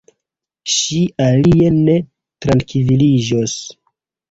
[0.75, 1.99] Ŝi alie ne
[2.47, 3.57] trankviliĝos.